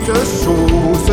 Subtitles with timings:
[0.00, 1.09] Peter Show.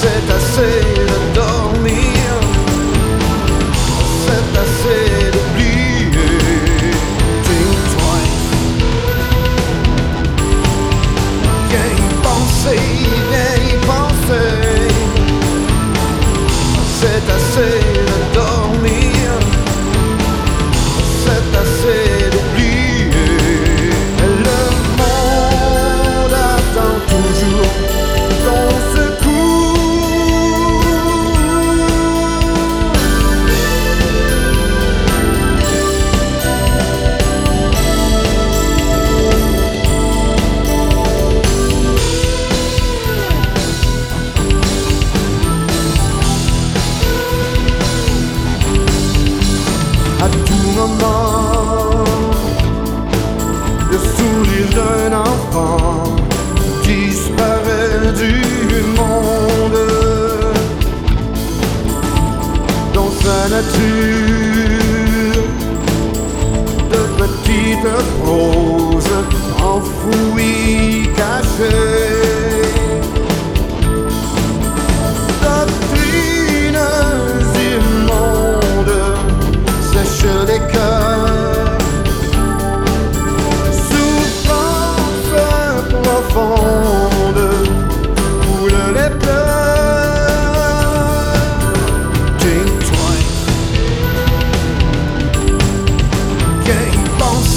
[0.00, 0.76] C'est assez
[1.10, 2.28] de dormir,
[4.24, 6.10] c'est assez d'oublier.
[11.68, 12.82] Viens y penser,
[13.30, 14.50] viens y penser.
[16.98, 17.74] C'est assez
[18.08, 18.49] de dormir,
[53.90, 56.16] Le sourire d'un enfant
[56.84, 58.36] disparaît du
[58.98, 59.80] monde.
[62.94, 65.42] Dans sa nature
[66.92, 67.92] de petites
[68.24, 69.18] roses
[69.74, 70.89] enfouies,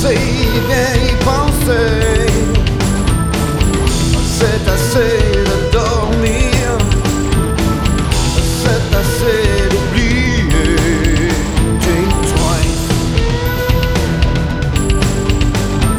[0.04, 0.18] penser,
[0.68, 2.28] viens y penser.
[4.38, 5.18] C'est assez
[5.50, 6.78] de dormir,
[8.62, 10.78] c'est assez d'oublier.
[11.80, 12.72] Ting twang.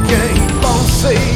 [0.07, 1.34] Viens y penser,